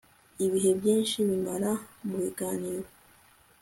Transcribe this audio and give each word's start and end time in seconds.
ibihe 0.45 0.71
byinshi 0.79 1.15
bimara 1.27 1.71
mubiganiro 2.05 2.87